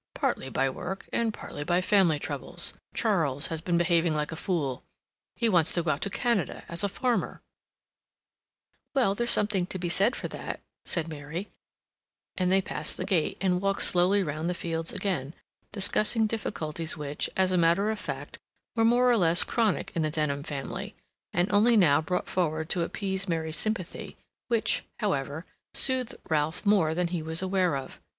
"Partly 0.15 0.49
by 0.49 0.67
work, 0.67 1.07
and 1.13 1.31
partly 1.31 1.63
by 1.63 1.79
family 1.79 2.17
troubles. 2.17 2.73
Charles 2.91 3.47
has 3.53 3.61
been 3.61 3.77
behaving 3.77 4.15
like 4.15 4.31
a 4.31 4.35
fool. 4.35 4.83
He 5.35 5.47
wants 5.47 5.73
to 5.75 5.83
go 5.83 5.91
out 5.91 6.01
to 6.01 6.09
Canada 6.09 6.63
as 6.67 6.83
a 6.83 6.89
farmer—" 6.89 7.43
"Well, 8.95 9.13
there's 9.13 9.29
something 9.29 9.67
to 9.67 9.77
be 9.77 9.89
said 9.89 10.15
for 10.15 10.27
that," 10.29 10.59
said 10.85 11.07
Mary; 11.07 11.49
and 12.35 12.51
they 12.51 12.63
passed 12.63 12.97
the 12.97 13.05
gate, 13.05 13.37
and 13.41 13.61
walked 13.61 13.83
slowly 13.83 14.23
round 14.23 14.49
the 14.49 14.55
Fields 14.55 14.91
again, 14.91 15.35
discussing 15.71 16.25
difficulties 16.25 16.97
which, 16.97 17.29
as 17.37 17.51
a 17.51 17.55
matter 17.57 17.91
of 17.91 17.99
fact, 17.99 18.39
were 18.75 18.83
more 18.83 19.07
or 19.07 19.17
less 19.17 19.43
chronic 19.43 19.91
in 19.95 20.01
the 20.01 20.09
Denham 20.09 20.41
family, 20.41 20.95
and 21.31 21.47
only 21.53 21.77
now 21.77 22.01
brought 22.01 22.27
forward 22.27 22.69
to 22.71 22.81
appease 22.81 23.27
Mary's 23.29 23.55
sympathy, 23.55 24.17
which, 24.47 24.83
however, 24.97 25.45
soothed 25.75 26.15
Ralph 26.27 26.65
more 26.65 26.95
than 26.95 27.09
he 27.09 27.21
was 27.21 27.43
aware 27.43 27.77
of. 27.77 27.99